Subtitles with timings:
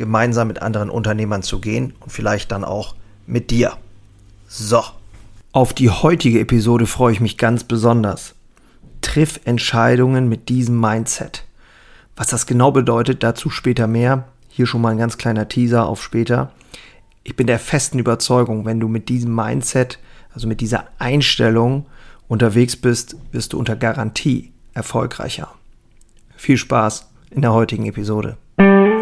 [0.00, 2.96] gemeinsam mit anderen Unternehmern zu gehen und vielleicht dann auch
[3.26, 3.76] mit dir.
[4.48, 4.82] So.
[5.52, 8.34] Auf die heutige Episode freue ich mich ganz besonders.
[9.02, 11.44] Triff Entscheidungen mit diesem Mindset.
[12.16, 14.24] Was das genau bedeutet, dazu später mehr.
[14.48, 16.50] Hier schon mal ein ganz kleiner Teaser auf später.
[17.22, 19.98] Ich bin der festen Überzeugung, wenn du mit diesem Mindset,
[20.34, 21.84] also mit dieser Einstellung
[22.26, 25.52] unterwegs bist, wirst du unter Garantie erfolgreicher.
[26.36, 28.38] Viel Spaß in der heutigen Episode.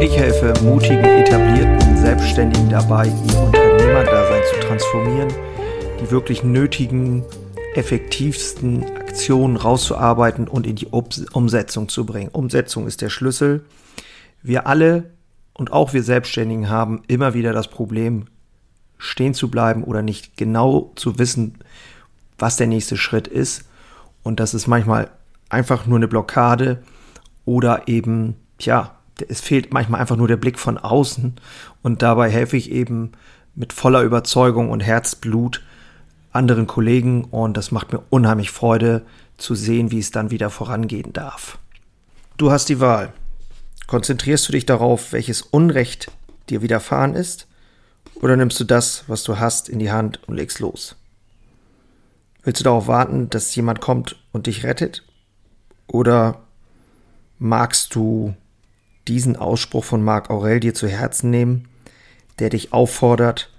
[0.00, 5.28] Ich helfe mutigen, etablierten Selbstständigen dabei, ihr Unternehmerdasein zu transformieren,
[6.00, 7.24] die wirklich nötigen,
[7.74, 12.28] effektivsten Aktionen rauszuarbeiten und in die Umsetzung zu bringen.
[12.28, 13.64] Umsetzung ist der Schlüssel.
[14.40, 15.10] Wir alle
[15.52, 18.26] und auch wir Selbstständigen haben immer wieder das Problem,
[18.98, 21.58] stehen zu bleiben oder nicht genau zu wissen,
[22.38, 23.68] was der nächste Schritt ist.
[24.22, 25.10] Und das ist manchmal
[25.48, 26.84] einfach nur eine Blockade
[27.44, 28.94] oder eben, ja,
[29.28, 31.36] es fehlt manchmal einfach nur der Blick von außen
[31.82, 33.12] und dabei helfe ich eben
[33.54, 35.62] mit voller Überzeugung und Herzblut
[36.30, 39.04] anderen Kollegen und das macht mir unheimlich Freude
[39.36, 41.58] zu sehen, wie es dann wieder vorangehen darf.
[42.36, 43.12] Du hast die Wahl.
[43.86, 46.12] Konzentrierst du dich darauf, welches Unrecht
[46.50, 47.48] dir widerfahren ist,
[48.20, 50.96] oder nimmst du das, was du hast, in die Hand und legst los?
[52.42, 55.04] Willst du darauf warten, dass jemand kommt und dich rettet?
[55.86, 56.42] Oder
[57.38, 58.34] magst du
[59.08, 61.68] diesen Ausspruch von Marc Aurel dir zu Herzen nehmen,
[62.38, 63.50] der dich auffordert,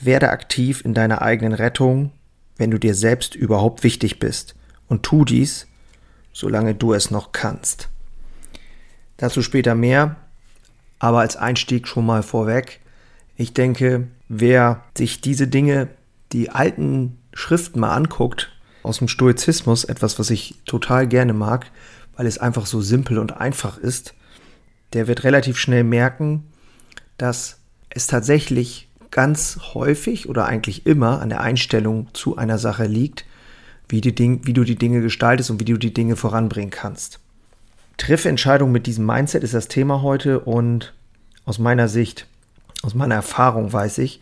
[0.00, 2.12] werde aktiv in deiner eigenen Rettung,
[2.56, 4.54] wenn du dir selbst überhaupt wichtig bist,
[4.88, 5.66] und tu dies,
[6.32, 7.88] solange du es noch kannst.
[9.16, 10.16] Dazu später mehr,
[10.98, 12.80] aber als Einstieg schon mal vorweg.
[13.36, 15.88] Ich denke, wer sich diese Dinge,
[16.32, 18.52] die alten Schriften mal anguckt,
[18.82, 21.70] aus dem Stoizismus, etwas, was ich total gerne mag,
[22.16, 24.14] weil es einfach so simpel und einfach ist,
[24.92, 26.44] der wird relativ schnell merken,
[27.18, 27.58] dass
[27.90, 33.24] es tatsächlich ganz häufig oder eigentlich immer an der Einstellung zu einer Sache liegt,
[33.88, 37.20] wie, die Ding, wie du die Dinge gestaltest und wie du die Dinge voranbringen kannst.
[37.98, 40.94] Triff Entscheidungen mit diesem Mindset ist das Thema heute und
[41.44, 42.26] aus meiner Sicht,
[42.82, 44.20] aus meiner Erfahrung weiß ich,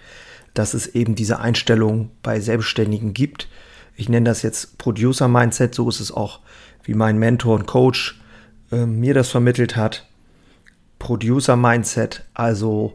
[0.54, 3.48] dass es eben diese Einstellung bei Selbstständigen gibt.
[3.96, 6.40] Ich nenne das jetzt Producer Mindset, so ist es auch,
[6.82, 8.20] wie mein Mentor und Coach
[8.72, 10.09] äh, mir das vermittelt hat.
[11.00, 12.94] Producer-Mindset, also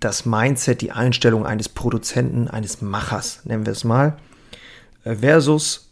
[0.00, 4.18] das Mindset, die Einstellung eines Produzenten, eines Machers, nennen wir es mal,
[5.04, 5.90] äh, versus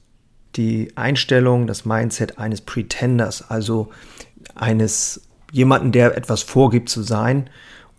[0.57, 3.91] die Einstellung, das Mindset eines Pretenders, also
[4.55, 7.49] eines jemanden, der etwas vorgibt zu sein,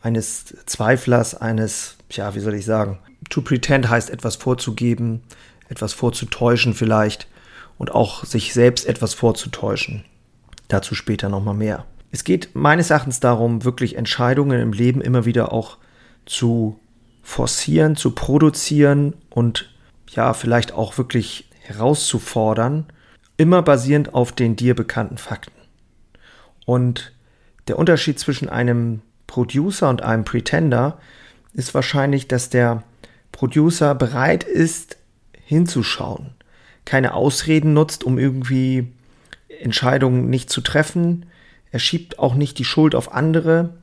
[0.01, 5.23] eines Zweiflers, eines, ja, wie soll ich sagen, to pretend heißt etwas vorzugeben,
[5.69, 7.27] etwas vorzutäuschen vielleicht
[7.77, 10.03] und auch sich selbst etwas vorzutäuschen.
[10.67, 11.85] Dazu später nochmal mehr.
[12.12, 15.78] Es geht meines Erachtens darum, wirklich Entscheidungen im Leben immer wieder auch
[16.25, 16.79] zu
[17.22, 19.69] forcieren, zu produzieren und
[20.09, 22.85] ja, vielleicht auch wirklich herauszufordern,
[23.35, 25.51] immer basierend auf den dir bekannten Fakten.
[26.66, 27.13] Und
[27.68, 31.00] der Unterschied zwischen einem Producer und einem Pretender
[31.53, 32.84] ist wahrscheinlich, dass der
[33.31, 34.98] Producer bereit ist,
[35.33, 36.31] hinzuschauen,
[36.86, 38.94] keine Ausreden nutzt, um irgendwie
[39.62, 41.25] Entscheidungen nicht zu treffen,
[41.71, 43.73] er schiebt auch nicht die Schuld auf andere.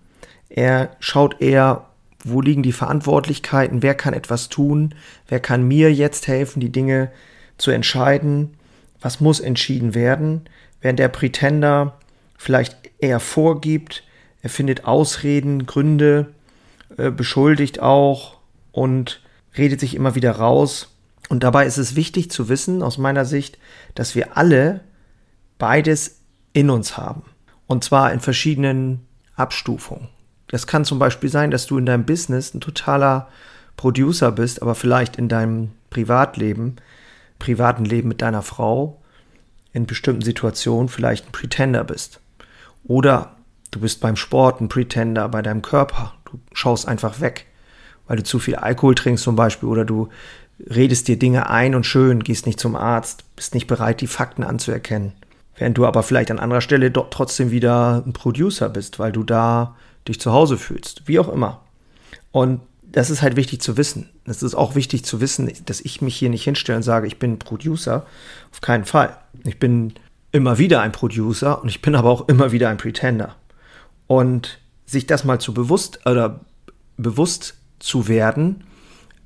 [0.49, 1.87] Er schaut eher,
[2.25, 4.95] wo liegen die Verantwortlichkeiten, wer kann etwas tun,
[5.29, 7.11] wer kann mir jetzt helfen, die Dinge
[7.59, 8.55] zu entscheiden,
[9.01, 10.43] was muss entschieden werden,
[10.81, 11.99] während der Pretender
[12.37, 14.03] vielleicht eher vorgibt,
[14.43, 16.35] er findet Ausreden, Gründe,
[16.97, 18.39] äh, beschuldigt auch
[18.73, 19.23] und
[19.57, 20.95] redet sich immer wieder raus.
[21.29, 23.59] Und dabei ist es wichtig zu wissen, aus meiner Sicht,
[23.95, 24.81] dass wir alle
[25.59, 26.21] beides
[26.53, 27.23] in uns haben.
[27.67, 29.07] Und zwar in verschiedenen
[29.37, 30.09] Abstufungen.
[30.49, 33.29] Das kann zum Beispiel sein, dass du in deinem Business ein totaler
[33.77, 36.77] Producer bist, aber vielleicht in deinem Privatleben,
[37.39, 39.01] privaten Leben mit deiner Frau
[39.73, 42.21] in bestimmten Situationen vielleicht ein Pretender bist.
[42.85, 43.37] Oder
[43.71, 46.15] du bist beim Sport ein Pretender bei deinem Körper.
[46.25, 47.47] Du schaust einfach weg,
[48.07, 50.09] weil du zu viel Alkohol trinkst zum Beispiel oder du
[50.71, 54.45] redest dir Dinge ein und schön, gehst nicht zum Arzt, bist nicht bereit, die Fakten
[54.45, 55.13] anzuerkennen.
[55.57, 59.23] Während du aber vielleicht an anderer Stelle dort trotzdem wieder ein Producer bist, weil du
[59.23, 59.77] da
[60.09, 61.61] dich zu Hause fühlst, wie auch immer.
[62.33, 64.09] Und das ist halt wichtig zu wissen.
[64.25, 67.19] Es ist auch wichtig zu wissen, dass ich mich hier nicht hinstelle und sage, ich
[67.19, 68.07] bin Producer.
[68.53, 69.17] Auf keinen Fall.
[69.45, 69.95] Ich bin
[70.33, 73.35] immer wieder ein Producer und ich bin aber auch immer wieder ein Pretender.
[74.07, 76.41] Und sich das mal zu bewusst oder
[76.97, 78.65] bewusst zu werden,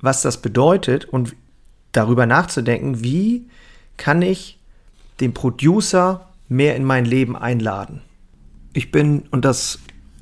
[0.01, 1.35] was das bedeutet und
[1.93, 3.49] darüber nachzudenken, wie
[3.97, 4.58] kann ich
[5.21, 8.03] den Producer mehr in mein Leben einladen.
[8.73, 9.79] Ich bin, und das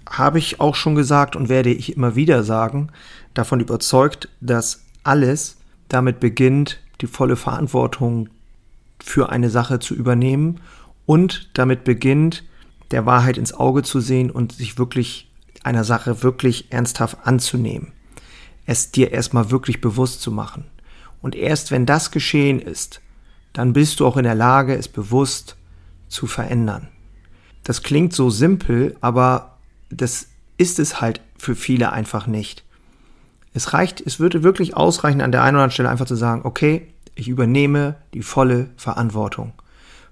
[0.09, 2.91] habe ich auch schon gesagt und werde ich immer wieder sagen,
[3.35, 5.57] davon überzeugt, dass alles
[5.89, 8.29] damit beginnt, die volle Verantwortung
[8.99, 10.61] für eine Sache zu übernehmen
[11.05, 12.45] und damit beginnt,
[12.91, 15.31] der Wahrheit ins Auge zu sehen und sich wirklich
[15.63, 17.93] einer Sache wirklich ernsthaft anzunehmen.
[18.65, 20.65] Es dir erstmal wirklich bewusst zu machen.
[21.21, 23.01] Und erst wenn das geschehen ist,
[23.57, 25.57] dann bist du auch in der Lage, es bewusst
[26.09, 26.89] zu verändern.
[27.63, 29.57] Das klingt so simpel, aber
[29.89, 32.65] das ist es halt für viele einfach nicht.
[33.55, 36.43] Es reicht, es würde wirklich ausreichen, an der einen oder anderen Stelle einfach zu sagen,
[36.45, 39.55] okay, ich übernehme die volle Verantwortung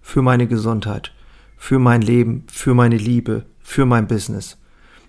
[0.01, 1.13] für meine Gesundheit,
[1.59, 4.57] für mein Leben, für meine Liebe, für mein Business.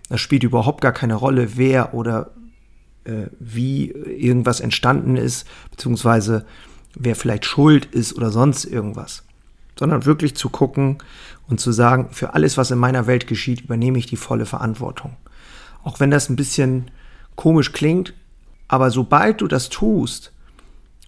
[0.10, 2.32] Das spielt überhaupt gar keine Rolle, wer oder
[3.06, 6.46] äh, wie irgendwas entstanden ist, beziehungsweise
[6.96, 9.24] wer vielleicht schuld ist oder sonst irgendwas.
[9.78, 11.00] Sondern wirklich zu gucken
[11.48, 15.18] und zu sagen, für alles, was in meiner Welt geschieht, übernehme ich die volle Verantwortung.
[15.84, 16.90] Auch wenn das ein bisschen
[17.36, 18.14] komisch klingt,
[18.68, 20.32] aber sobald du das tust,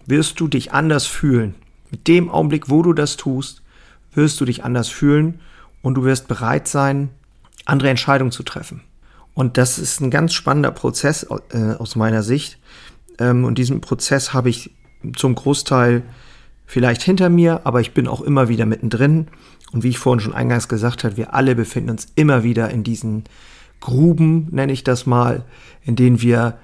[0.06, 1.56] wirst du dich anders fühlen.
[1.90, 3.62] Mit dem Augenblick, wo du das tust,
[4.14, 5.40] wirst du dich anders fühlen
[5.82, 7.10] und du wirst bereit sein,
[7.66, 8.82] andere Entscheidungen zu treffen.
[9.34, 12.58] Und das ist ein ganz spannender Prozess äh, aus meiner Sicht.
[13.20, 14.72] Ähm, und diesen Prozess habe ich
[15.16, 16.04] zum Großteil
[16.66, 19.28] vielleicht hinter mir, aber ich bin auch immer wieder mittendrin.
[19.72, 22.84] Und wie ich vorhin schon eingangs gesagt habe, wir alle befinden uns immer wieder in
[22.84, 23.24] diesen
[23.80, 25.44] Gruben, nenne ich das mal,
[25.84, 26.58] in denen wir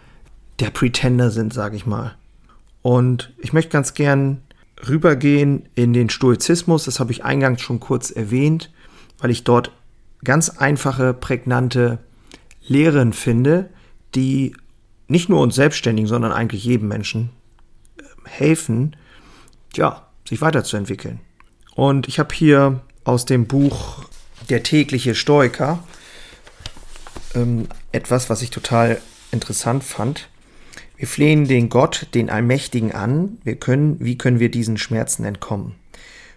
[0.60, 2.16] der Pretender sind, sage ich mal.
[2.82, 4.42] Und ich möchte ganz gern
[4.88, 8.72] rübergehen in den Stoizismus, das habe ich eingangs schon kurz erwähnt,
[9.20, 9.72] weil ich dort
[10.24, 12.00] ganz einfache, prägnante
[12.66, 13.70] Lehren finde,
[14.16, 14.56] die
[15.08, 17.30] nicht nur uns Selbstständigen, sondern eigentlich jedem Menschen
[18.26, 18.96] helfen,
[19.76, 21.20] ja, sich weiterzuentwickeln.
[21.76, 24.06] Und ich habe hier aus dem Buch
[24.50, 25.80] Der tägliche Stoiker
[27.34, 30.30] ähm, etwas, was ich total interessant fand.
[30.98, 33.38] Wir flehen den Gott, den Allmächtigen an.
[33.44, 35.76] Wir können, wie können wir diesen Schmerzen entkommen?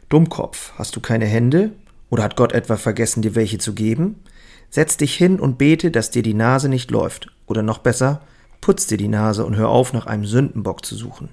[0.08, 1.72] Dummkopf, hast du keine Hände?
[2.10, 4.22] Oder hat Gott etwa vergessen, dir welche zu geben?
[4.70, 7.28] Setz dich hin und bete, dass dir die Nase nicht läuft.
[7.46, 8.22] Oder noch besser,
[8.60, 11.28] putz dir die Nase und hör auf, nach einem Sündenbock zu suchen.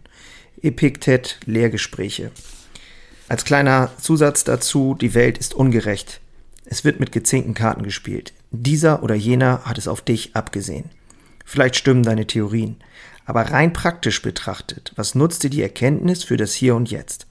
[0.64, 2.32] Epiktet Lehrgespräche.
[3.28, 6.22] Als kleiner Zusatz dazu, die Welt ist ungerecht.
[6.64, 8.32] Es wird mit gezinkten Karten gespielt.
[8.50, 10.90] Dieser oder jener hat es auf dich abgesehen.
[11.44, 12.78] Vielleicht stimmen deine Theorien,
[13.26, 17.28] aber rein praktisch betrachtet, was nutzt dir die Erkenntnis für das Hier und Jetzt?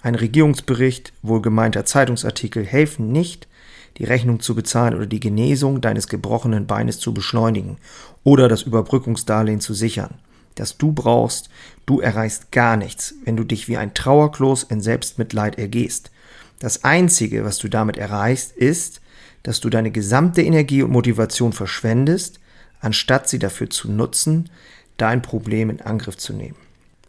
[0.00, 3.48] Ein Regierungsbericht, wohlgemeinter Zeitungsartikel helfen nicht,
[3.96, 7.78] die Rechnung zu bezahlen oder die Genesung deines gebrochenen Beines zu beschleunigen
[8.22, 10.20] oder das Überbrückungsdarlehen zu sichern.
[10.58, 11.50] Das du brauchst,
[11.86, 16.10] du erreichst gar nichts, wenn du dich wie ein Trauerklos in Selbstmitleid ergehst.
[16.58, 19.00] Das Einzige, was du damit erreichst, ist,
[19.42, 22.40] dass du deine gesamte Energie und Motivation verschwendest,
[22.80, 24.50] anstatt sie dafür zu nutzen,
[24.96, 26.56] dein Problem in Angriff zu nehmen.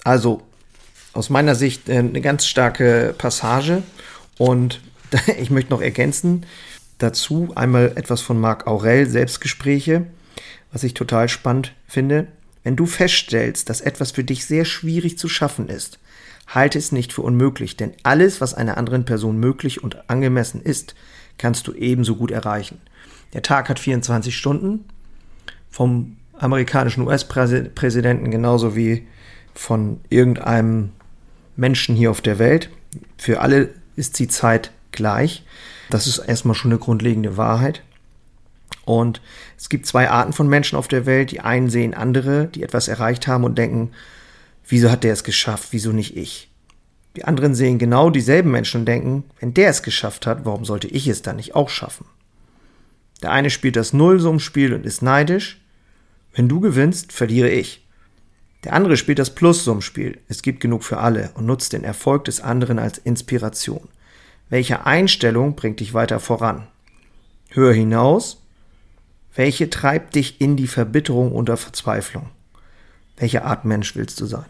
[0.04, 0.42] Also
[1.14, 3.84] aus meiner Sicht äh, eine ganz starke Passage
[4.38, 4.82] und
[5.40, 6.46] ich möchte noch ergänzen
[7.00, 10.06] dazu einmal etwas von Marc Aurel Selbstgespräche,
[10.72, 12.28] was ich total spannend finde.
[12.64, 16.00] Wenn du feststellst, dass etwas für dich sehr schwierig zu schaffen ist,
[16.48, 20.96] halte es nicht für unmöglich, denn alles, was einer anderen Person möglich und angemessen ist,
[21.38, 22.82] kannst du ebenso gut erreichen.
[23.34, 24.86] Der Tag hat 24 Stunden,
[25.70, 29.08] vom amerikanischen US-Präsidenten genauso wie
[29.54, 30.92] von irgendeinem
[31.56, 32.70] Menschen hier auf der Welt.
[33.18, 35.44] Für alle ist die Zeit gleich.
[35.90, 37.84] Das ist erstmal schon eine grundlegende Wahrheit.
[38.90, 39.22] Und
[39.56, 41.30] es gibt zwei Arten von Menschen auf der Welt.
[41.30, 43.92] Die einen sehen andere, die etwas erreicht haben und denken,
[44.68, 46.50] wieso hat der es geschafft, wieso nicht ich?
[47.16, 50.88] Die anderen sehen genau dieselben Menschen und denken, wenn der es geschafft hat, warum sollte
[50.88, 52.08] ich es dann nicht auch schaffen?
[53.22, 55.62] Der eine spielt das Nullsummspiel und ist neidisch.
[56.34, 57.88] Wenn du gewinnst, verliere ich.
[58.64, 60.18] Der andere spielt das Plus-Summ-Spiel.
[60.30, 63.88] Es gibt genug für alle und nutzt den Erfolg des anderen als Inspiration.
[64.50, 66.66] Welche Einstellung bringt dich weiter voran?
[67.52, 68.39] Höher hinaus?
[69.36, 72.30] Welche treibt dich in die Verbitterung oder Verzweiflung?
[73.18, 74.46] Welche Art Mensch willst du sein?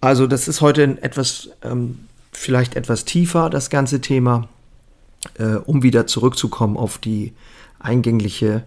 [0.00, 4.48] Also, das ist heute etwas, ähm, vielleicht etwas tiefer, das ganze Thema,
[5.38, 7.32] äh, um wieder zurückzukommen auf die
[7.80, 8.64] eingängliche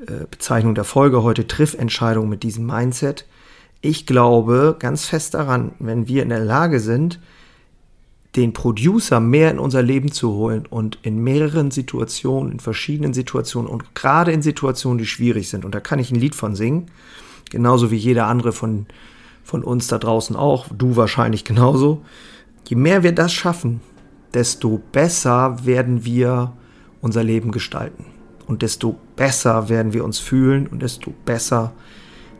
[0.00, 3.24] äh, Bezeichnung der Folge heute, Triffentscheidung mit diesem Mindset.
[3.80, 7.20] Ich glaube ganz fest daran, wenn wir in der Lage sind,
[8.36, 13.70] den Producer mehr in unser Leben zu holen und in mehreren Situationen, in verschiedenen Situationen
[13.70, 15.64] und gerade in Situationen, die schwierig sind.
[15.64, 16.86] Und da kann ich ein Lied von singen,
[17.50, 18.86] genauso wie jeder andere von,
[19.44, 22.02] von uns da draußen auch, du wahrscheinlich genauso.
[22.66, 23.80] Je mehr wir das schaffen,
[24.32, 26.52] desto besser werden wir
[27.00, 28.06] unser Leben gestalten.
[28.46, 31.72] Und desto besser werden wir uns fühlen und desto besser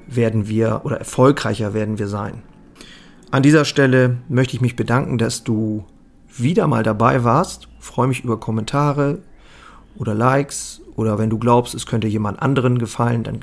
[0.07, 2.43] werden wir oder erfolgreicher werden wir sein.
[3.31, 5.85] An dieser Stelle möchte ich mich bedanken, dass du
[6.37, 7.69] wieder mal dabei warst.
[7.79, 9.19] Ich freue mich über Kommentare
[9.97, 13.41] oder Likes oder wenn du glaubst, es könnte jemand anderen gefallen, dann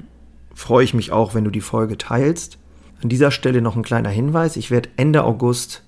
[0.54, 2.58] freue ich mich auch, wenn du die Folge teilst.
[3.02, 4.56] An dieser Stelle noch ein kleiner Hinweis.
[4.56, 5.84] Ich werde Ende August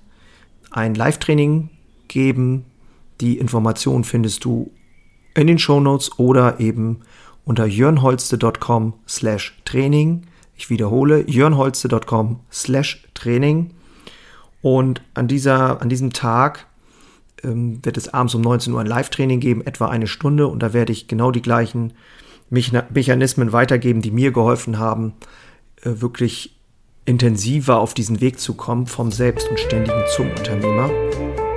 [0.70, 1.70] ein Live-Training
[2.08, 2.64] geben.
[3.20, 4.72] Die Informationen findest du
[5.34, 7.00] in den Show Notes oder eben
[7.44, 10.22] unter jörnholste.com slash Training.
[10.56, 13.70] Ich wiederhole, jörnholste.com slash Training.
[14.64, 16.66] Und an, dieser, an diesem Tag
[17.42, 20.46] ähm, wird es abends um 19 Uhr ein Live-Training geben, etwa eine Stunde.
[20.46, 21.92] Und da werde ich genau die gleichen
[22.48, 25.12] Mechanismen weitergeben, die mir geholfen haben,
[25.82, 26.56] äh, wirklich
[27.04, 30.88] intensiver auf diesen Weg zu kommen, vom Selbst und Ständigen zum Unternehmer.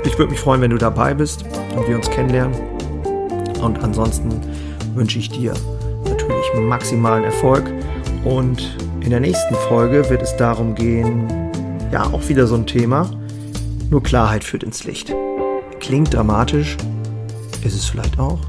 [0.04, 1.46] Ich würde mich freuen, wenn du dabei bist
[1.78, 2.60] und wir uns kennenlernen.
[3.62, 4.42] Und ansonsten
[4.96, 5.54] wünsche ich dir
[6.04, 7.72] natürlich maximalen Erfolg.
[8.26, 11.47] Und in der nächsten Folge wird es darum gehen,
[11.92, 13.10] ja, auch wieder so ein Thema,
[13.90, 15.14] nur Klarheit führt ins Licht.
[15.80, 16.78] Klingt dramatisch,
[17.64, 18.40] ist es vielleicht auch.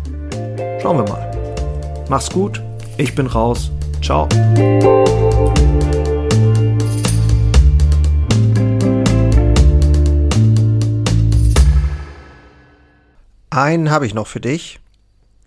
[0.82, 2.06] Schauen wir mal.
[2.08, 2.62] Mach's gut,
[2.96, 3.70] ich bin raus.
[4.02, 4.28] Ciao.
[13.50, 14.80] Einen habe ich noch für dich.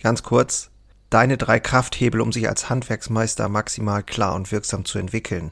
[0.01, 0.69] Ganz kurz,
[1.09, 5.51] deine drei Krafthebel, um sich als Handwerksmeister maximal klar und wirksam zu entwickeln.